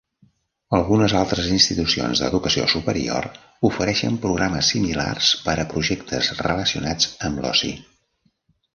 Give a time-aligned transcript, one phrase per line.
[0.77, 3.29] Algunes altres institucions d'educació superior
[3.71, 7.75] ofereixen programes similars per a projectes relacionats amb l'oci.